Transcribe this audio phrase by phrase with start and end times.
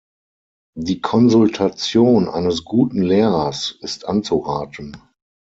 [0.79, 4.97] Die Konsultation eines guten Lehrers ist anzuraten.